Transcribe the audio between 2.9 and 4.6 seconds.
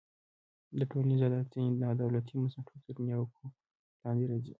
نیوکو لاندې راځي.